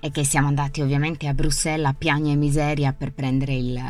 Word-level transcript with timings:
è 0.00 0.10
che 0.10 0.24
siamo 0.24 0.48
andati 0.48 0.80
ovviamente 0.80 1.26
a 1.26 1.34
Bruxelles 1.34 1.86
a 1.86 1.94
piagna 1.94 2.32
e 2.32 2.36
miseria 2.36 2.92
per 2.92 3.12
prendere 3.12 3.54
il 3.54 3.80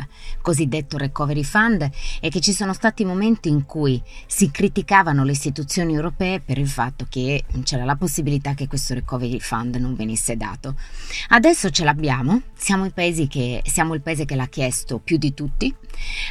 cosiddetto 0.41 0.97
Recovery 0.97 1.43
Fund 1.43 1.89
e 2.19 2.29
che 2.29 2.39
ci 2.39 2.53
sono 2.53 2.73
stati 2.73 3.05
momenti 3.05 3.49
in 3.49 3.65
cui 3.65 4.01
si 4.27 4.51
criticavano 4.51 5.23
le 5.23 5.31
istituzioni 5.31 5.93
europee 5.93 6.39
per 6.39 6.57
il 6.57 6.69
fatto 6.69 7.05
che 7.09 7.43
c'era 7.63 7.85
la 7.85 7.95
possibilità 7.95 8.53
che 8.53 8.67
questo 8.67 8.93
Recovery 8.93 9.39
Fund 9.39 9.75
non 9.75 9.95
venisse 9.95 10.35
dato. 10.35 10.75
Adesso 11.29 11.69
ce 11.69 11.83
l'abbiamo, 11.83 12.41
siamo, 12.55 12.89
che, 12.91 13.61
siamo 13.65 13.93
il 13.93 14.01
paese 14.01 14.25
che 14.25 14.35
l'ha 14.35 14.47
chiesto 14.47 14.99
più 14.99 15.17
di 15.17 15.33
tutti, 15.33 15.73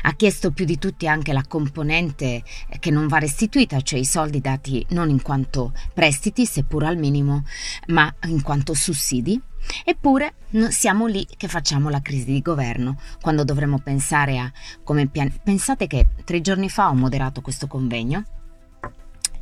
ha 0.02 0.12
chiesto 0.14 0.50
più 0.50 0.64
di 0.64 0.78
tutti 0.78 1.06
anche 1.06 1.32
la 1.32 1.44
componente 1.46 2.42
che 2.78 2.90
non 2.90 3.06
va 3.06 3.18
restituita, 3.18 3.80
cioè 3.80 3.98
i 3.98 4.04
soldi 4.04 4.40
dati 4.40 4.84
non 4.90 5.08
in 5.10 5.22
quanto 5.22 5.72
prestiti, 5.94 6.46
seppur 6.46 6.84
al 6.84 6.96
minimo, 6.96 7.44
ma 7.88 8.12
in 8.26 8.42
quanto 8.42 8.74
sussidi. 8.74 9.40
Eppure 9.84 10.34
siamo 10.70 11.06
lì 11.06 11.26
che 11.36 11.48
facciamo 11.48 11.88
la 11.88 12.00
crisi 12.00 12.26
di 12.26 12.42
governo, 12.42 12.98
quando 13.20 13.44
dovremmo 13.44 13.78
pensare 13.78 14.38
a 14.38 14.50
come 14.82 15.06
pian- 15.06 15.32
Pensate 15.42 15.86
che 15.86 16.08
tre 16.24 16.40
giorni 16.40 16.68
fa 16.68 16.88
ho 16.88 16.94
moderato 16.94 17.40
questo 17.40 17.66
convegno 17.66 18.24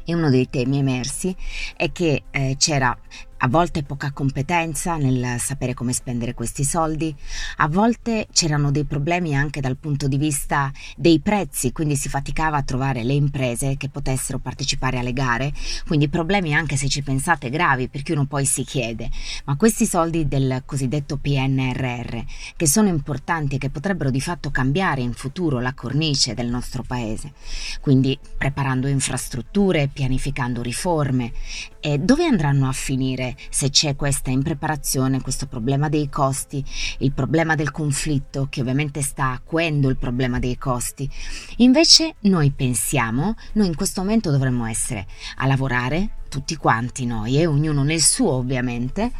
e 0.07 0.15
uno 0.15 0.31
dei 0.31 0.49
temi 0.49 0.79
emersi 0.79 1.35
è 1.77 1.91
che 1.91 2.23
eh, 2.31 2.55
c'era 2.59 2.97
a 3.39 3.49
volte 3.49 3.83
poca 3.83 4.13
competenza 4.13 4.97
nel 4.97 5.39
sapere 5.39 5.75
come 5.75 5.93
spendere 5.93 6.33
questi 6.33 6.65
soldi, 6.65 7.15
a 7.57 7.69
volte 7.69 8.29
c'erano 8.33 8.71
dei 8.71 8.85
problemi 8.85 9.37
anche 9.37 9.61
dal 9.61 9.77
punto 9.77 10.09
di 10.09 10.17
vista 10.17 10.73
dei 10.97 11.21
prezzi, 11.21 11.73
quindi 11.73 11.97
si 11.97 12.09
faticava 12.09 12.57
a 12.57 12.63
trovare 12.63 13.05
le 13.05 13.13
imprese 13.13 13.77
che 13.77 13.91
potessero 13.91 14.39
partecipare 14.39 14.99
alle 14.99 15.13
gare, 15.13 15.53
quindi 15.87 16.09
problemi 16.09 16.55
anche 16.55 16.77
se 16.77 16.89
ci 16.89 17.03
pensate 17.03 17.51
gravi, 17.51 17.89
perché 17.89 18.13
uno 18.13 18.25
poi 18.27 18.47
si 18.47 18.65
chiede, 18.65 19.11
ma 19.45 19.57
questi 19.57 19.87
soldi 19.87 20.27
del 20.27 20.63
cosiddetto 20.65 21.19
PNRR, 21.19 22.19
che 22.57 22.67
sono 22.67 22.89
importanti 22.89 23.57
e 23.57 23.59
che 23.59 23.71
potrebbero 23.71 24.11
di 24.11 24.21
fatto 24.21 24.51
cambiare 24.51 25.03
in 25.03 25.13
futuro 25.13 25.61
la 25.61 25.75
cornice 25.75 26.35
del 26.35 26.49
nostro 26.49 26.83
paese, 26.83 27.33
quindi 27.81 28.19
preparando 28.37 28.87
infrastrutture, 28.87 29.89
pianificando 29.93 30.63
riforme, 30.63 31.33
eh, 31.81 31.99
dove 31.99 32.25
andranno 32.25 32.69
a 32.69 32.73
finire? 32.73 33.26
Se 33.49 33.71
c'è 33.71 33.97
questa 33.97 34.31
impreparazione, 34.31 35.21
questo 35.21 35.47
problema 35.47 35.89
dei 35.89 36.09
costi, 36.09 36.63
il 36.99 37.13
problema 37.13 37.55
del 37.55 37.71
conflitto 37.71 38.47
che 38.51 38.61
ovviamente 38.61 39.03
sta 39.03 39.31
acuendo 39.31 39.89
il 39.89 39.97
problema 39.97 40.39
dei 40.39 40.59
costi. 40.59 41.11
Invece 41.57 42.17
noi 42.21 42.51
pensiamo, 42.51 43.35
noi 43.55 43.67
in 43.67 43.75
questo 43.75 44.03
momento 44.03 44.31
dovremmo 44.31 44.67
essere 44.67 45.07
a 45.37 45.47
lavorare, 45.47 46.11
tutti 46.29 46.57
quanti 46.57 47.07
noi, 47.07 47.39
e 47.39 47.47
ognuno 47.47 47.83
nel 47.83 48.03
suo 48.03 48.33
ovviamente, 48.33 49.13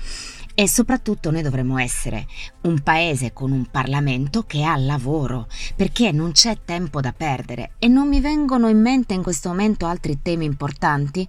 e 0.59 0.67
soprattutto 0.67 1.31
noi 1.31 1.43
dovremmo 1.43 1.77
essere 1.77 2.27
un 2.63 2.81
paese 2.81 3.35
con 3.35 3.53
un 3.53 3.67
Parlamento 3.67 4.45
che 4.45 4.65
ha 4.65 4.75
lavoro, 4.77 5.49
perché 5.77 6.13
non 6.13 6.33
c'è 6.33 6.57
tempo 6.65 7.03
da 7.03 7.13
perdere 7.13 7.73
e 7.79 7.89
non 7.89 8.09
mi 8.09 8.21
vengono 8.21 8.69
in 8.69 8.81
mente 8.81 9.13
in 9.13 9.23
questo 9.23 9.51
momento 9.51 9.85
altri 9.85 10.23
temi 10.23 10.47
importanti 10.47 11.29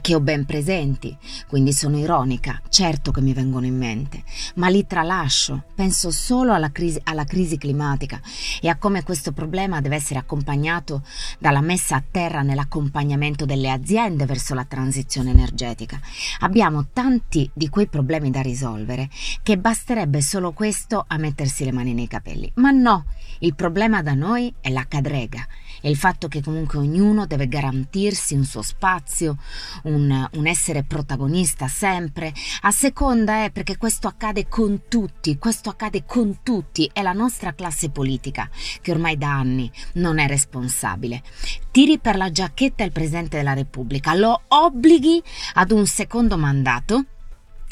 che 0.00 0.14
ho 0.14 0.20
ben 0.20 0.46
presenti, 0.46 1.16
quindi 1.46 1.72
sono 1.72 1.98
ironica, 1.98 2.60
certo 2.68 3.10
che 3.10 3.20
mi 3.20 3.32
vengono 3.32 3.66
in 3.66 3.76
mente, 3.76 4.24
ma 4.54 4.68
li 4.68 4.86
tralascio, 4.86 5.64
penso 5.74 6.10
solo 6.10 6.52
alla 6.52 6.72
crisi, 6.72 7.00
alla 7.04 7.24
crisi 7.24 7.58
climatica 7.58 8.20
e 8.60 8.68
a 8.68 8.76
come 8.76 9.02
questo 9.02 9.32
problema 9.32 9.80
deve 9.80 9.96
essere 9.96 10.18
accompagnato 10.18 11.02
dalla 11.38 11.60
messa 11.60 11.96
a 11.96 12.02
terra 12.08 12.42
nell'accompagnamento 12.42 13.44
delle 13.44 13.70
aziende 13.70 14.24
verso 14.24 14.54
la 14.54 14.64
transizione 14.64 15.30
energetica. 15.30 16.00
Abbiamo 16.40 16.86
tanti 16.92 17.48
di 17.52 17.68
quei 17.68 17.86
problemi 17.86 18.30
da 18.30 18.40
risolvere 18.40 19.08
che 19.42 19.58
basterebbe 19.58 20.20
solo 20.22 20.52
questo 20.52 21.04
a 21.06 21.16
mettersi 21.18 21.64
le 21.64 21.72
mani 21.72 21.92
nei 21.92 22.08
capelli, 22.08 22.50
ma 22.56 22.70
no, 22.70 23.04
il 23.40 23.54
problema 23.54 24.02
da 24.02 24.14
noi 24.14 24.52
è 24.60 24.70
la 24.70 24.86
cadrega 24.88 25.46
e 25.80 25.90
il 25.90 25.96
fatto 25.96 26.28
che 26.28 26.40
comunque 26.40 26.78
ognuno 26.78 27.26
deve 27.26 27.48
garantirsi 27.48 28.34
un 28.34 28.44
suo 28.44 28.62
spazio, 28.62 29.36
un, 29.84 30.28
un 30.32 30.46
essere 30.46 30.84
protagonista 30.84 31.68
sempre. 31.68 32.32
A 32.62 32.70
seconda 32.70 33.44
è 33.44 33.50
perché 33.50 33.76
questo 33.76 34.08
accade 34.08 34.48
con 34.48 34.82
tutti, 34.88 35.38
questo 35.38 35.70
accade 35.70 36.04
con 36.04 36.40
tutti, 36.42 36.88
è 36.92 37.02
la 37.02 37.12
nostra 37.12 37.54
classe 37.54 37.90
politica 37.90 38.48
che 38.80 38.90
ormai 38.90 39.16
da 39.16 39.32
anni 39.32 39.70
non 39.94 40.18
è 40.18 40.26
responsabile. 40.26 41.22
Tiri 41.70 41.98
per 41.98 42.16
la 42.16 42.30
giacchetta 42.30 42.84
il 42.84 42.92
Presidente 42.92 43.36
della 43.36 43.54
Repubblica, 43.54 44.14
lo 44.14 44.42
obblighi 44.48 45.22
ad 45.54 45.70
un 45.70 45.86
secondo 45.86 46.36
mandato, 46.36 47.04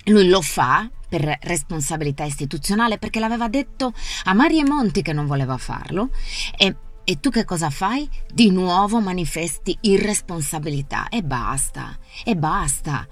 lui 0.05 0.29
lo 0.29 0.41
fa 0.41 0.89
per 1.09 1.39
responsabilità 1.43 2.25
istituzionale 2.25 2.97
perché 2.97 3.19
l'aveva 3.19 3.49
detto 3.49 3.93
a 4.25 4.33
Mario 4.33 4.65
Monti 4.65 5.03
che 5.03 5.13
non 5.13 5.27
voleva 5.27 5.57
farlo 5.59 6.11
e 6.57 6.75
e 7.11 7.19
tu 7.19 7.31
che 7.31 7.45
cosa 7.45 7.71
fai? 7.71 8.09
Di 8.33 8.53
nuovo 8.53 9.01
manifesti 9.01 9.77
irresponsabilità 9.81 11.09
e 11.09 11.25
basta, 11.25 11.99
e 12.23 12.37
basta. 12.37 13.05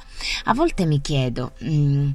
A 0.44 0.54
volte 0.54 0.86
mi 0.86 1.00
chiedo, 1.00 1.54
mm, 1.64 2.10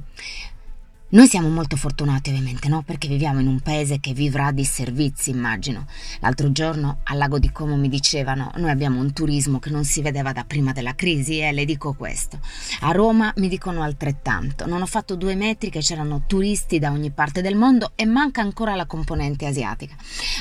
noi 1.14 1.28
siamo 1.28 1.48
molto 1.48 1.76
fortunati 1.76 2.30
ovviamente, 2.30 2.66
no? 2.66 2.82
Perché 2.82 3.06
viviamo 3.06 3.38
in 3.38 3.46
un 3.46 3.60
paese 3.60 4.00
che 4.00 4.12
vivrà 4.12 4.50
di 4.50 4.64
servizi, 4.64 5.30
immagino. 5.30 5.86
L'altro 6.18 6.50
giorno 6.50 6.98
al 7.04 7.18
lago 7.18 7.38
di 7.38 7.52
Como 7.52 7.76
mi 7.76 7.88
dicevano, 7.88 8.50
noi 8.56 8.70
abbiamo 8.70 8.98
un 8.98 9.12
turismo 9.12 9.60
che 9.60 9.70
non 9.70 9.84
si 9.84 10.02
vedeva 10.02 10.32
da 10.32 10.42
prima 10.42 10.72
della 10.72 10.96
crisi 10.96 11.38
e 11.38 11.52
le 11.52 11.64
dico 11.64 11.92
questo. 11.92 12.40
A 12.80 12.90
Roma 12.90 13.32
mi 13.36 13.46
dicono 13.46 13.82
altrettanto. 13.82 14.66
Non 14.66 14.82
ho 14.82 14.86
fatto 14.86 15.14
due 15.14 15.36
metri 15.36 15.70
che 15.70 15.78
c'erano 15.78 16.24
turisti 16.26 16.80
da 16.80 16.90
ogni 16.90 17.12
parte 17.12 17.42
del 17.42 17.54
mondo 17.54 17.92
e 17.94 18.06
manca 18.06 18.40
ancora 18.40 18.74
la 18.74 18.86
componente 18.86 19.46
asiatica. 19.46 19.94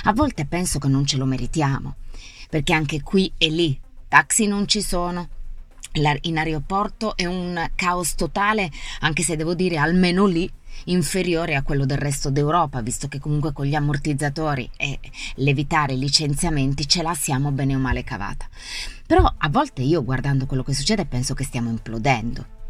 A 0.06 0.14
volte 0.14 0.48
penso 0.48 0.80
che 0.80 0.88
non 0.88 1.06
ce 1.06 1.18
lo 1.18 1.26
meritiamo, 1.26 1.98
perché 2.50 2.74
anche 2.74 3.04
qui 3.04 3.32
e 3.38 3.48
lì 3.52 3.80
taxi 4.08 4.48
non 4.48 4.68
ci 4.68 4.82
sono, 4.82 5.30
in 6.22 6.38
aeroporto 6.38 7.16
è 7.16 7.26
un 7.26 7.70
caos 7.76 8.16
totale, 8.16 8.72
anche 9.02 9.22
se 9.22 9.36
devo 9.36 9.54
dire 9.54 9.78
almeno 9.78 10.26
lì 10.26 10.52
inferiore 10.86 11.56
a 11.56 11.64
quello 11.64 11.86
del 11.86 11.98
resto 11.98 12.30
d'Europa, 12.30 12.82
visto 12.82 13.08
che 13.08 13.20
comunque 13.20 13.54
con 13.54 13.66
gli 13.66 13.76
ammortizzatori 13.76 14.70
e 14.78 15.00
l'evitare 15.36 15.96
licenziamenti 15.96 16.88
ce 16.88 17.02
la 17.02 17.14
siamo 17.14 17.52
bene 17.52 17.76
o 17.76 17.80
male 17.80 18.04
cavata. 18.04 18.48
Però 19.06 19.24
a 19.38 19.50
volte 19.50 19.82
io 19.82 20.04
guardando 20.04 20.46
quello 20.46 20.64
che 20.64 20.74
succede 20.74 21.06
penso 21.06 21.34
che 21.34 21.44
stiamo 21.44 21.70
implodendo. 21.70 22.62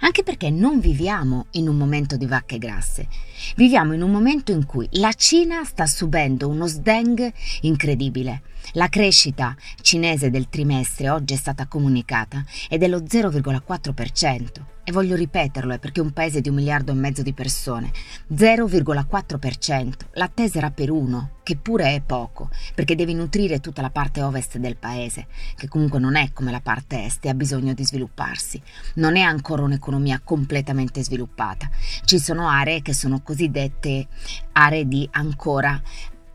Anche 0.00 0.22
perché 0.22 0.50
non 0.50 0.78
viviamo 0.78 1.46
in 1.52 1.68
un 1.68 1.76
momento 1.76 2.16
di 2.16 2.26
vacche 2.26 2.58
grasse, 2.58 3.08
viviamo 3.56 3.94
in 3.94 4.02
un 4.02 4.10
momento 4.10 4.52
in 4.52 4.66
cui 4.66 4.86
la 4.92 5.12
Cina 5.12 5.64
sta 5.64 5.86
subendo 5.86 6.48
uno 6.48 6.66
sdeng 6.66 7.32
incredibile. 7.62 8.42
La 8.72 8.88
crescita 8.88 9.56
cinese 9.80 10.28
del 10.28 10.48
trimestre 10.48 11.08
oggi 11.08 11.34
è 11.34 11.36
stata 11.36 11.66
comunicata 11.66 12.44
è 12.68 12.76
lo 12.88 13.00
0,4%. 13.00 14.75
E 14.88 14.92
voglio 14.92 15.16
ripeterlo, 15.16 15.74
è 15.74 15.80
perché 15.80 16.00
un 16.00 16.12
paese 16.12 16.40
di 16.40 16.48
un 16.48 16.54
miliardo 16.54 16.92
e 16.92 16.94
mezzo 16.94 17.22
di 17.22 17.32
persone, 17.32 17.90
0,4%, 18.32 19.92
l'attesa 20.12 20.58
era 20.58 20.70
per 20.70 20.92
uno, 20.92 21.38
che 21.42 21.56
pure 21.56 21.96
è 21.96 22.00
poco, 22.02 22.50
perché 22.72 22.94
devi 22.94 23.12
nutrire 23.12 23.58
tutta 23.58 23.82
la 23.82 23.90
parte 23.90 24.22
ovest 24.22 24.58
del 24.58 24.76
paese, 24.76 25.26
che 25.56 25.66
comunque 25.66 25.98
non 25.98 26.14
è 26.14 26.30
come 26.32 26.52
la 26.52 26.60
parte 26.60 27.02
est 27.04 27.24
e 27.24 27.30
ha 27.30 27.34
bisogno 27.34 27.74
di 27.74 27.84
svilupparsi. 27.84 28.62
Non 28.94 29.16
è 29.16 29.22
ancora 29.22 29.64
un'economia 29.64 30.20
completamente 30.22 31.02
sviluppata. 31.02 31.68
Ci 32.04 32.20
sono 32.20 32.48
aree 32.48 32.80
che 32.80 32.94
sono 32.94 33.22
cosiddette 33.22 34.06
aree 34.52 34.86
di 34.86 35.08
ancora 35.10 35.82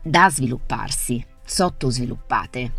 da 0.02 0.28
svilupparsi, 0.28 1.24
sottosviluppate. 1.42 2.72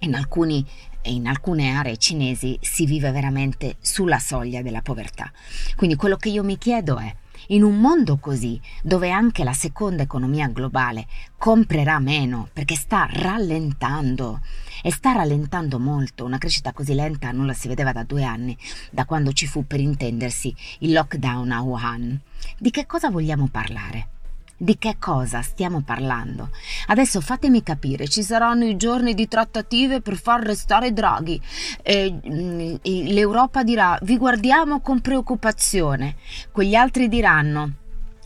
In 0.00 0.16
alcuni 0.16 0.66
e 1.04 1.12
in 1.12 1.26
alcune 1.26 1.70
aree 1.70 1.98
cinesi 1.98 2.58
si 2.62 2.86
vive 2.86 3.10
veramente 3.10 3.76
sulla 3.80 4.18
soglia 4.18 4.62
della 4.62 4.80
povertà. 4.80 5.30
Quindi 5.76 5.96
quello 5.96 6.16
che 6.16 6.30
io 6.30 6.42
mi 6.42 6.56
chiedo 6.56 6.96
è, 6.96 7.14
in 7.48 7.62
un 7.62 7.78
mondo 7.78 8.16
così, 8.16 8.58
dove 8.82 9.10
anche 9.10 9.44
la 9.44 9.52
seconda 9.52 10.02
economia 10.02 10.48
globale 10.48 11.06
comprerà 11.36 11.98
meno 11.98 12.48
perché 12.50 12.74
sta 12.74 13.06
rallentando 13.10 14.40
e 14.82 14.90
sta 14.90 15.12
rallentando 15.12 15.78
molto, 15.78 16.24
una 16.24 16.38
crescita 16.38 16.72
così 16.72 16.94
lenta 16.94 17.30
non 17.32 17.44
la 17.44 17.52
si 17.52 17.68
vedeva 17.68 17.92
da 17.92 18.02
due 18.02 18.24
anni, 18.24 18.56
da 18.90 19.04
quando 19.04 19.32
ci 19.32 19.46
fu 19.46 19.66
per 19.66 19.80
intendersi 19.80 20.54
il 20.80 20.92
lockdown 20.92 21.52
a 21.52 21.60
Wuhan, 21.60 22.18
di 22.58 22.70
che 22.70 22.86
cosa 22.86 23.10
vogliamo 23.10 23.48
parlare? 23.48 24.13
Di 24.56 24.78
che 24.78 24.96
cosa 25.00 25.42
stiamo 25.42 25.82
parlando? 25.82 26.50
Adesso 26.86 27.20
fatemi 27.20 27.62
capire, 27.64 28.06
ci 28.06 28.22
saranno 28.22 28.64
i 28.64 28.76
giorni 28.76 29.12
di 29.12 29.26
trattative 29.26 30.00
per 30.00 30.16
far 30.16 30.42
restare 30.42 30.92
Draghi. 30.92 31.40
E, 31.82 32.12
mm, 32.12 32.74
L'Europa 32.82 33.64
dirà 33.64 33.98
vi 34.02 34.16
guardiamo 34.16 34.80
con 34.80 35.00
preoccupazione. 35.00 36.14
Quegli 36.52 36.76
altri 36.76 37.08
diranno 37.08 37.72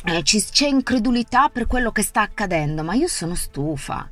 eh, 0.05 0.23
c'è 0.23 0.69
incredulità 0.69 1.49
per 1.49 1.67
quello 1.67 1.91
che 1.93 2.03
sta 2.03 2.21
accadendo, 2.21 2.85
ma 2.85 2.95
io 2.95 3.09
sono 3.09 3.35
stufa. 3.35 4.09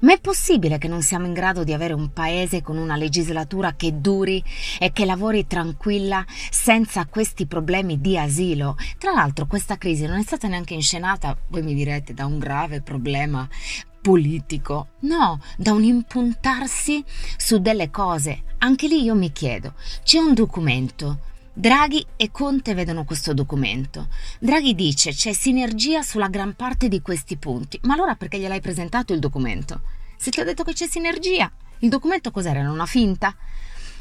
Ma 0.00 0.12
è 0.12 0.20
possibile 0.20 0.78
che 0.78 0.88
non 0.88 1.02
siamo 1.02 1.26
in 1.26 1.32
grado 1.32 1.64
di 1.64 1.72
avere 1.72 1.94
un 1.94 2.12
paese 2.12 2.62
con 2.62 2.76
una 2.76 2.96
legislatura 2.96 3.74
che 3.74 4.00
duri 4.00 4.42
e 4.78 4.92
che 4.92 5.04
lavori 5.04 5.46
tranquilla 5.46 6.24
senza 6.50 7.06
questi 7.06 7.46
problemi 7.46 8.00
di 8.00 8.18
asilo? 8.18 8.76
Tra 8.98 9.12
l'altro 9.12 9.46
questa 9.46 9.78
crisi 9.78 10.06
non 10.06 10.18
è 10.18 10.22
stata 10.22 10.48
neanche 10.48 10.74
inscenata, 10.74 11.36
voi 11.48 11.62
mi 11.62 11.74
direte, 11.74 12.14
da 12.14 12.26
un 12.26 12.38
grave 12.38 12.82
problema 12.82 13.48
politico, 14.00 14.88
no, 15.00 15.40
da 15.56 15.72
un 15.72 15.82
impuntarsi 15.82 17.02
su 17.36 17.58
delle 17.58 17.90
cose. 17.90 18.42
Anche 18.58 18.86
lì 18.86 19.02
io 19.02 19.14
mi 19.14 19.32
chiedo, 19.32 19.74
c'è 20.04 20.18
un 20.18 20.34
documento 20.34 21.18
Draghi 21.58 22.04
e 22.16 22.30
Conte 22.30 22.74
vedono 22.74 23.04
questo 23.04 23.32
documento. 23.32 24.08
Draghi 24.38 24.74
dice 24.74 25.12
c'è 25.12 25.32
sinergia 25.32 26.02
sulla 26.02 26.28
gran 26.28 26.54
parte 26.54 26.86
di 26.86 27.00
questi 27.00 27.38
punti, 27.38 27.80
ma 27.84 27.94
allora 27.94 28.14
perché 28.14 28.38
gliel'hai 28.38 28.60
presentato 28.60 29.14
il 29.14 29.20
documento? 29.20 29.80
Se 30.18 30.30
ti 30.30 30.38
ho 30.38 30.44
detto 30.44 30.64
che 30.64 30.74
c'è 30.74 30.86
sinergia, 30.86 31.50
il 31.78 31.88
documento 31.88 32.30
cos'era? 32.30 32.58
Era 32.60 32.70
una 32.70 32.84
finta? 32.84 33.34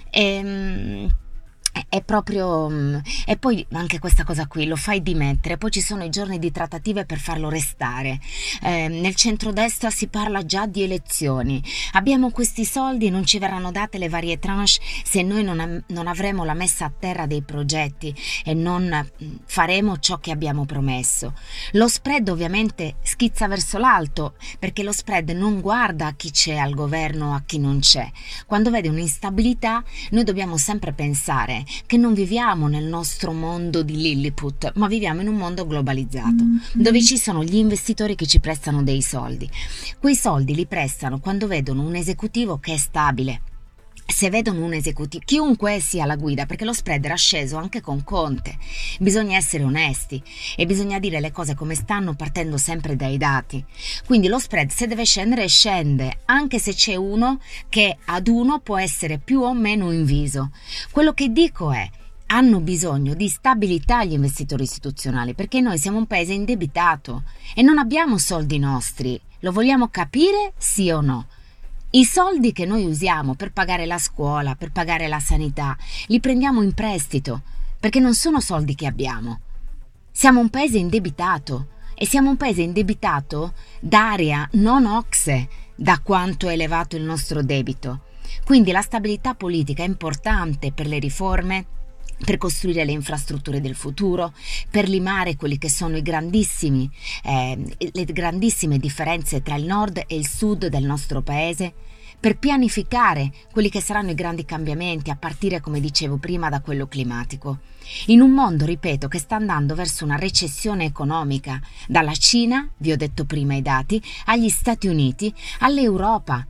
Ehm 0.10 1.24
è 1.96 2.04
proprio. 2.04 2.70
Mm, 2.70 2.98
e 3.26 3.38
poi 3.38 3.66
anche 3.72 4.00
questa 4.00 4.24
cosa 4.24 4.48
qui 4.48 4.66
lo 4.66 4.76
fai 4.76 5.02
dimettere, 5.02 5.58
poi 5.58 5.72
ci 5.72 5.82
sono 5.82 6.04
i 6.04 6.10
giorni 6.10 6.40
di 6.40 6.52
trattative 6.52 7.06
per 7.06 7.20
farlo 7.20 7.50
restare. 7.50 8.20
Eh, 8.62 8.88
nel 8.88 9.16
centrodestra 9.16 9.90
si 9.90 10.08
parla 10.08 10.46
già 10.46 10.66
di 10.66 10.84
elezioni. 10.84 11.64
Abbiamo 11.94 12.32
questi 12.32 12.66
soldi, 12.66 13.10
non 13.10 13.26
ci 13.26 13.40
verranno 13.40 13.72
date 13.72 13.98
le 13.98 14.10
varie 14.10 14.40
tranche 14.40 14.54
se 14.56 15.22
noi 15.22 15.44
non, 15.44 15.84
non 15.88 16.08
avremo 16.08 16.44
la 16.44 16.54
messa 16.54 16.86
a 16.86 16.92
terra 16.98 17.26
dei 17.26 17.42
progetti 17.42 18.14
e 18.44 18.54
non 18.54 18.84
mm, 19.24 19.36
faremo 19.46 19.98
ciò 20.00 20.18
che 20.20 20.32
abbiamo 20.32 20.66
promesso. 20.66 21.34
Lo 21.74 21.88
spread 21.88 22.28
ovviamente 22.30 22.96
schizza 23.04 23.48
verso 23.48 23.78
l'alto 23.78 24.36
perché 24.60 24.84
lo 24.84 24.92
spread 24.92 25.30
non 25.32 25.62
guarda 25.62 26.08
a 26.08 26.14
chi 26.14 26.32
c'è 26.32 26.56
al 26.56 26.74
governo 26.74 27.36
a 27.36 27.44
chi 27.46 27.60
non 27.60 27.80
c'è. 27.80 28.10
Quando 28.46 28.70
vede 28.70 28.90
un'instabilità, 28.90 29.84
noi 30.12 30.24
dobbiamo 30.24 30.58
sempre 30.58 30.94
pensare 30.94 31.64
che 31.86 31.98
non 31.98 32.14
viviamo 32.14 32.68
nel 32.68 32.86
nostro 32.86 33.32
mondo 33.32 33.84
di 33.84 33.96
Lilliput, 33.96 34.74
ma 34.76 34.88
viviamo 34.88 35.22
in 35.22 35.28
un 35.28 35.36
mondo 35.36 35.66
globalizzato, 35.68 36.44
mm-hmm. 36.44 36.58
dove 36.74 37.02
ci 37.04 37.18
sono 37.18 37.44
gli 37.44 37.56
investitori 37.56 38.16
che 38.16 38.26
ci 38.26 38.40
prestano 38.40 38.84
dei 38.84 39.02
soldi. 39.02 39.50
Quei 40.00 40.16
soldi 40.16 40.56
li 40.56 40.66
prestano 40.66 41.20
quando 41.20 41.48
vedono 41.48 41.84
un 41.84 41.96
esecutivo 41.96 42.58
che 42.58 42.74
è 42.74 42.78
stabile, 42.78 43.42
se 44.06 44.30
vedono 44.30 44.64
un 44.64 44.74
esecutivo, 44.74 45.24
chiunque 45.26 45.80
sia 45.80 46.06
la 46.06 46.16
guida, 46.16 46.46
perché 46.46 46.64
lo 46.64 46.74
spread 46.74 47.04
era 47.04 47.16
sceso 47.16 47.58
anche 47.58 47.82
con 47.82 48.04
Conte, 48.04 48.58
bisogna 49.00 49.36
essere 49.36 49.64
onesti 49.64 50.22
e 50.56 50.66
bisogna 50.66 51.00
dire 51.00 51.20
le 51.20 51.32
cose 51.32 51.56
come 51.56 51.76
stanno 51.76 52.14
partendo 52.14 52.58
sempre 52.58 52.96
dai 52.96 53.18
dati. 53.18 53.64
Quindi 54.06 54.28
lo 54.28 54.40
spread 54.40 54.70
se 54.70 54.88
deve 54.88 55.06
scendere 55.06 55.48
scende, 55.48 56.20
anche 56.26 56.60
se 56.60 56.74
c'è 56.74 56.96
uno 56.96 57.40
che 57.68 57.98
ad 58.06 58.28
uno 58.28 58.60
può 58.60 58.78
essere 58.78 59.18
più 59.18 59.42
o 59.42 59.54
meno 59.54 59.92
inviso. 59.92 60.52
Quello 60.92 61.14
che 61.14 61.30
dico 61.30 61.72
è 61.72 61.90
hanno 62.28 62.60
bisogno 62.60 63.14
di 63.14 63.28
stabilità 63.28 64.04
gli 64.04 64.14
investitori 64.14 64.64
istituzionali 64.64 65.34
perché 65.36 65.62
noi 65.62 65.78
siamo 65.78 65.98
un 65.98 66.08
paese 66.08 66.34
indebitato 66.34 67.24
e 67.54 67.62
non 67.62 67.78
abbiamo 67.78 68.18
soldi 68.18 68.58
nostri. 68.58 69.20
Lo 69.40 69.52
vogliamo 69.52 69.90
capire 69.90 70.54
sì 70.58 70.90
o 70.90 71.02
no? 71.02 71.28
I 71.96 72.04
soldi 72.04 72.52
che 72.52 72.66
noi 72.66 72.84
usiamo 72.84 73.36
per 73.36 73.54
pagare 73.54 73.86
la 73.86 73.98
scuola, 73.98 74.56
per 74.56 74.74
pagare 74.74 75.08
la 75.08 75.22
sanità, 75.22 75.78
li 76.08 76.20
prendiamo 76.20 76.62
in 76.62 76.74
prestito, 76.74 77.44
perché 77.80 78.02
non 78.02 78.14
sono 78.14 78.42
soldi 78.42 78.76
che 78.76 78.86
abbiamo. 78.86 79.40
Siamo 80.12 80.42
un 80.42 80.50
paese 80.50 80.78
indebitato 80.78 81.68
e 81.96 82.06
siamo 82.06 82.32
un 82.32 82.36
paese 82.36 82.64
indebitato 82.64 83.54
d'area 83.80 84.46
non 84.56 84.86
OXE, 84.86 85.48
da 85.74 86.02
quanto 86.04 86.50
è 86.50 86.52
elevato 86.52 86.98
il 86.98 87.04
nostro 87.04 87.42
debito. 87.42 88.02
Quindi 88.44 88.74
la 88.74 88.82
stabilità 88.82 89.34
politica 89.34 89.84
è 89.84 89.88
importante 89.88 90.74
per 90.74 90.88
le 90.88 91.00
riforme, 91.00 91.66
per 92.24 92.38
costruire 92.38 92.86
le 92.86 92.92
infrastrutture 92.92 93.62
del 93.62 93.76
futuro, 93.76 94.34
per 94.70 94.88
limare 94.88 95.36
quelli 95.36 95.58
che 95.58 95.70
sono 95.70 95.98
eh, 95.98 96.02
le 97.92 98.06
grandissime 98.06 98.78
differenze 98.78 99.42
tra 99.42 99.56
il 99.56 99.66
nord 99.66 100.04
e 100.08 100.16
il 100.16 100.28
sud 100.28 100.68
del 100.68 100.84
nostro 100.84 101.22
paese, 101.22 101.74
per 102.20 102.38
pianificare 102.38 103.32
quelli 103.52 103.70
che 103.70 103.82
saranno 103.82 104.12
i 104.12 104.16
grandi 104.16 104.46
cambiamenti, 104.46 105.12
a 105.12 105.16
partire, 105.16 105.62
come 105.62 105.80
dicevo 105.80 106.18
prima, 106.18 106.50
da 106.50 106.62
quello 106.62 106.88
climatico. 106.88 107.60
In 108.08 108.22
un 108.22 108.32
mondo, 108.32 108.66
ripeto, 108.66 109.08
che 109.08 109.20
sta 109.20 109.36
andando 109.36 109.76
verso 109.76 110.06
una 110.06 110.16
recessione 110.16 110.86
economica, 110.86 111.62
dalla 111.88 112.16
Cina, 112.16 112.68
vi 112.78 112.92
ho 112.92 112.98
detto 112.98 113.26
prima 113.26 113.54
i 113.54 113.62
dati, 113.62 114.02
agli 114.26 114.50
Stati 114.50 114.88
Uniti, 114.88 115.32
all'Europa. 115.60 116.48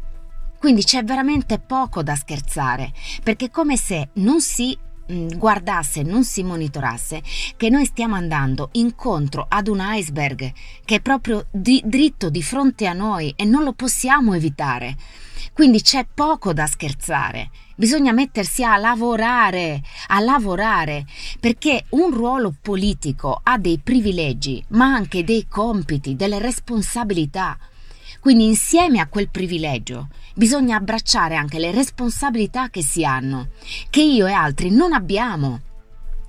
Quindi 0.57 0.83
c'è 0.83 1.03
veramente 1.03 1.59
poco 1.59 2.01
da 2.03 2.15
scherzare, 2.15 2.93
perché 3.21 3.47
è 3.47 3.51
come 3.51 3.75
se 3.75 4.09
non 4.13 4.39
si 4.39 4.77
guardasse, 5.07 6.01
non 6.01 6.23
si 6.23 6.43
monitorasse, 6.43 7.21
che 7.55 7.69
noi 7.69 7.85
stiamo 7.85 8.15
andando 8.15 8.69
incontro 8.73 9.45
ad 9.47 9.67
un 9.67 9.79
iceberg 9.81 10.51
che 10.83 10.95
è 10.95 11.01
proprio 11.01 11.47
di, 11.51 11.81
dritto 11.85 12.29
di 12.29 12.41
fronte 12.41 12.87
a 12.87 12.93
noi 12.93 13.33
e 13.35 13.45
non 13.45 13.63
lo 13.63 13.73
possiamo 13.73 14.33
evitare. 14.33 14.95
Quindi 15.53 15.81
c'è 15.81 16.05
poco 16.11 16.53
da 16.53 16.65
scherzare. 16.65 17.49
Bisogna 17.75 18.11
mettersi 18.11 18.63
a 18.63 18.77
lavorare, 18.77 19.81
a 20.07 20.19
lavorare, 20.19 21.05
perché 21.39 21.85
un 21.89 22.13
ruolo 22.13 22.53
politico 22.61 23.39
ha 23.43 23.57
dei 23.57 23.79
privilegi, 23.81 24.63
ma 24.69 24.85
anche 24.85 25.23
dei 25.23 25.45
compiti, 25.47 26.15
delle 26.15 26.39
responsabilità. 26.39 27.57
Quindi 28.25 28.47
insieme 28.47 28.99
a 28.99 29.05
quel 29.05 29.29
privilegio 29.29 30.07
bisogna 30.33 30.77
abbracciare 30.77 31.35
anche 31.35 31.59
le 31.59 31.69
responsabilità 31.69 32.71
che 32.71 32.81
si 32.81 33.05
hanno, 33.05 33.49
che 33.91 34.01
io 34.01 34.25
e 34.25 34.31
altri 34.31 34.71
non 34.71 34.93
abbiamo, 34.93 35.59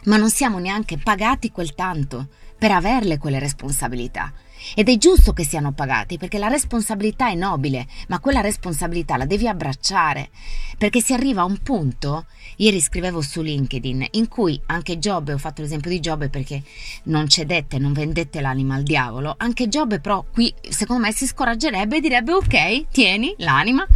ma 0.04 0.18
non 0.18 0.28
siamo 0.28 0.58
neanche 0.58 0.98
pagati 0.98 1.50
quel 1.50 1.74
tanto 1.74 2.28
per 2.58 2.70
averle 2.70 3.16
quelle 3.16 3.38
responsabilità. 3.38 4.30
Ed 4.74 4.88
è 4.88 4.96
giusto 4.96 5.32
che 5.32 5.44
siano 5.44 5.72
pagati 5.72 6.18
perché 6.18 6.38
la 6.38 6.48
responsabilità 6.48 7.30
è 7.30 7.34
nobile, 7.34 7.86
ma 8.08 8.18
quella 8.18 8.40
responsabilità 8.40 9.16
la 9.16 9.26
devi 9.26 9.48
abbracciare, 9.48 10.30
perché 10.78 11.00
si 11.00 11.12
arriva 11.12 11.42
a 11.42 11.44
un 11.46 11.58
punto, 11.58 12.26
ieri 12.56 12.80
scrivevo 12.80 13.20
su 13.20 13.42
LinkedIn, 13.42 14.06
in 14.12 14.28
cui 14.28 14.60
anche 14.66 14.98
Giobbe, 14.98 15.32
ho 15.32 15.38
fatto 15.38 15.62
l'esempio 15.62 15.90
di 15.90 16.00
Giobbe 16.00 16.28
perché 16.28 16.62
non 17.04 17.28
cedette, 17.28 17.78
non 17.78 17.92
vendette 17.92 18.40
l'anima 18.40 18.74
al 18.74 18.82
diavolo, 18.82 19.34
anche 19.38 19.68
Giobbe 19.68 20.00
però 20.00 20.24
qui 20.30 20.52
secondo 20.68 21.02
me 21.02 21.12
si 21.12 21.26
scoraggerebbe 21.26 21.96
e 21.96 22.00
direbbe 22.00 22.32
ok, 22.32 22.86
tieni 22.90 23.34
l'anima, 23.38 23.86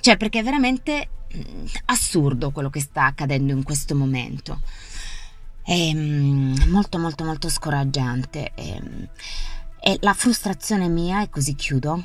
cioè 0.00 0.16
perché 0.16 0.40
è 0.40 0.42
veramente 0.42 1.08
mm, 1.36 1.66
assurdo 1.86 2.50
quello 2.50 2.70
che 2.70 2.80
sta 2.80 3.04
accadendo 3.06 3.52
in 3.52 3.62
questo 3.62 3.94
momento. 3.94 4.60
È 5.62 5.92
mm, 5.92 6.68
molto 6.68 6.98
molto 6.98 7.24
molto 7.24 7.48
scoraggiante. 7.48 8.52
È, 8.54 8.80
e 9.80 9.98
la 10.00 10.14
frustrazione 10.14 10.88
mia, 10.88 11.22
e 11.22 11.30
così 11.30 11.54
chiudo, 11.54 12.02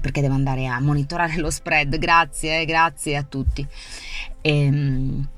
perché 0.00 0.20
devo 0.20 0.34
andare 0.34 0.66
a 0.66 0.80
monitorare 0.80 1.36
lo 1.36 1.50
spread, 1.50 1.98
grazie, 1.98 2.60
eh, 2.60 2.64
grazie 2.64 3.16
a 3.16 3.22
tutti. 3.22 3.66
Ehm, 4.40 5.28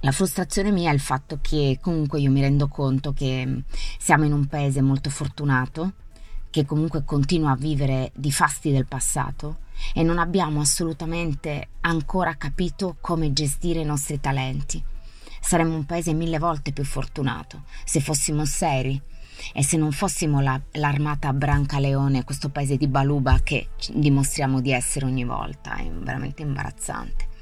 la 0.00 0.12
frustrazione 0.12 0.70
mia 0.70 0.90
è 0.90 0.94
il 0.94 1.00
fatto 1.00 1.38
che 1.40 1.78
comunque 1.80 2.20
io 2.20 2.30
mi 2.30 2.40
rendo 2.40 2.68
conto 2.68 3.12
che 3.12 3.62
siamo 3.98 4.24
in 4.24 4.32
un 4.32 4.46
paese 4.46 4.82
molto 4.82 5.08
fortunato, 5.08 5.92
che 6.50 6.64
comunque 6.64 7.04
continua 7.04 7.52
a 7.52 7.56
vivere 7.56 8.12
di 8.14 8.30
fasti 8.30 8.70
del 8.70 8.86
passato 8.86 9.60
e 9.94 10.02
non 10.02 10.18
abbiamo 10.18 10.60
assolutamente 10.60 11.68
ancora 11.80 12.36
capito 12.36 12.96
come 13.00 13.32
gestire 13.32 13.80
i 13.80 13.84
nostri 13.84 14.20
talenti. 14.20 14.82
Saremmo 15.40 15.74
un 15.74 15.84
paese 15.84 16.12
mille 16.12 16.38
volte 16.38 16.72
più 16.72 16.84
fortunato 16.84 17.64
se 17.84 18.00
fossimo 18.00 18.44
seri 18.44 19.00
e 19.52 19.62
se 19.62 19.76
non 19.76 19.92
fossimo 19.92 20.40
la, 20.40 20.60
l'armata 20.72 21.32
Brancaleone, 21.32 22.24
questo 22.24 22.48
paese 22.48 22.76
di 22.76 22.88
Baluba 22.88 23.40
che 23.42 23.68
dimostriamo 23.92 24.60
di 24.60 24.72
essere 24.72 25.06
ogni 25.06 25.24
volta, 25.24 25.76
è 25.76 25.88
veramente 25.90 26.42
imbarazzante. 26.42 27.32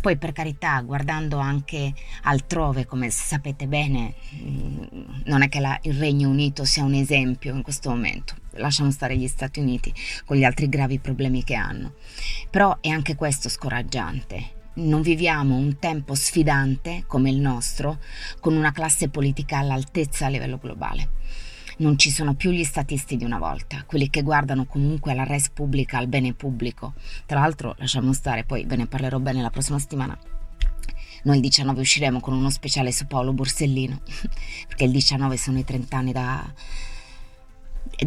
Poi 0.00 0.16
per 0.16 0.32
carità, 0.32 0.80
guardando 0.80 1.38
anche 1.38 1.92
altrove, 2.22 2.86
come 2.86 3.10
sapete 3.10 3.66
bene, 3.66 4.14
mm, 4.34 4.82
non 5.24 5.42
è 5.42 5.48
che 5.48 5.60
la, 5.60 5.78
il 5.82 5.94
Regno 5.94 6.28
Unito 6.28 6.64
sia 6.64 6.84
un 6.84 6.94
esempio 6.94 7.54
in 7.54 7.62
questo 7.62 7.90
momento, 7.90 8.34
lasciamo 8.52 8.90
stare 8.90 9.16
gli 9.16 9.26
Stati 9.26 9.60
Uniti 9.60 9.92
con 10.24 10.36
gli 10.36 10.44
altri 10.44 10.68
gravi 10.68 10.98
problemi 10.98 11.42
che 11.42 11.54
hanno, 11.54 11.94
però 12.50 12.78
è 12.80 12.88
anche 12.88 13.14
questo 13.14 13.48
scoraggiante. 13.48 14.60
Non 14.74 15.02
viviamo 15.02 15.56
un 15.56 15.78
tempo 15.78 16.14
sfidante 16.14 17.04
come 17.06 17.28
il 17.28 17.36
nostro 17.36 17.98
con 18.40 18.56
una 18.56 18.72
classe 18.72 19.10
politica 19.10 19.58
all'altezza 19.58 20.24
a 20.24 20.28
livello 20.30 20.56
globale. 20.56 21.10
Non 21.78 21.98
ci 21.98 22.10
sono 22.10 22.32
più 22.32 22.50
gli 22.50 22.64
statisti 22.64 23.18
di 23.18 23.24
una 23.24 23.38
volta, 23.38 23.84
quelli 23.84 24.08
che 24.08 24.22
guardano 24.22 24.64
comunque 24.64 25.12
alla 25.12 25.24
res 25.24 25.50
pubblica, 25.50 25.98
al 25.98 26.06
bene 26.06 26.32
pubblico. 26.32 26.94
Tra 27.26 27.40
l'altro, 27.40 27.74
lasciamo 27.76 28.14
stare, 28.14 28.44
poi 28.44 28.64
ve 28.64 28.76
ne 28.76 28.86
parlerò 28.86 29.18
bene 29.18 29.42
la 29.42 29.50
prossima 29.50 29.78
settimana. 29.78 30.18
Noi 31.24 31.36
il 31.36 31.42
19 31.42 31.80
usciremo 31.80 32.20
con 32.20 32.32
uno 32.32 32.48
speciale 32.48 32.92
su 32.92 33.06
Paolo 33.06 33.34
Borsellino, 33.34 34.00
perché 34.68 34.84
il 34.84 34.90
19 34.90 35.36
sono 35.36 35.58
i 35.58 35.64
30 35.64 35.96
anni 35.96 36.12
da, 36.12 36.50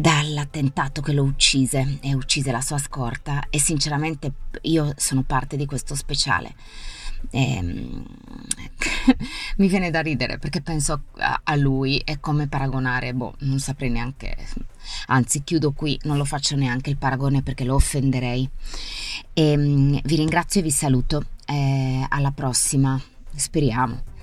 dall'attentato 0.00 1.00
che 1.00 1.12
lo 1.12 1.22
uccise 1.22 1.98
e 2.00 2.14
uccise 2.14 2.52
la 2.52 2.60
sua 2.60 2.78
scorta 2.78 3.46
e 3.50 3.58
sinceramente 3.58 4.32
io 4.62 4.92
sono 4.96 5.22
parte 5.22 5.56
di 5.56 5.66
questo 5.66 5.94
speciale. 5.94 6.54
E, 7.30 7.56
ehm, 7.56 8.04
mi 9.56 9.68
viene 9.68 9.90
da 9.90 10.00
ridere 10.00 10.38
perché 10.38 10.60
penso 10.60 11.04
a, 11.16 11.54
lui 11.56 11.98
e 11.98 12.20
come 12.20 12.46
paragonare, 12.46 13.14
boh, 13.14 13.34
non 13.40 13.58
saprei 13.58 13.90
neanche, 13.90 14.36
anzi 15.06 15.42
chiudo 15.42 15.72
qui, 15.72 15.98
non 16.04 16.16
lo 16.16 16.24
faccio 16.24 16.56
neanche 16.56 16.90
il 16.90 16.96
paragone 16.96 17.42
perché 17.42 17.64
lo 17.64 17.74
offenderei. 17.74 18.48
E, 19.32 19.42
ehm, 19.42 20.00
vi 20.02 20.16
ringrazio 20.16 20.60
e 20.60 20.64
vi 20.64 20.70
saluto, 20.70 21.24
eh, 21.46 22.06
alla 22.08 22.30
prossima, 22.30 23.00
speriamo. 23.34 24.14